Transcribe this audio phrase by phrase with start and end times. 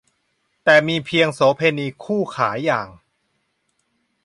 [0.63, 2.87] แต่มีเพียงโสเภณีคู่ขาอย่าง